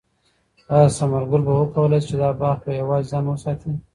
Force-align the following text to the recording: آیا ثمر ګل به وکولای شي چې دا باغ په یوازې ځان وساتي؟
آیا 0.73 0.89
ثمر 0.97 1.23
ګل 1.31 1.41
به 1.47 1.53
وکولای 1.57 1.99
شي 2.01 2.05
چې 2.09 2.15
دا 2.21 2.29
باغ 2.39 2.57
په 2.63 2.69
یوازې 2.81 3.09
ځان 3.11 3.25
وساتي؟ 3.27 3.71